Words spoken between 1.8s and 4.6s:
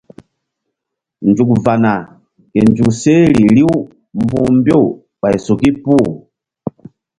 na ke nzuk seh ri riw mbu̧h